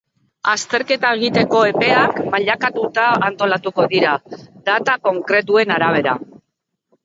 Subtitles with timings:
[0.51, 4.17] Azterketa egiteko epeak mailakatuta antolatuko dira,
[4.73, 6.21] data konkretuen arabera.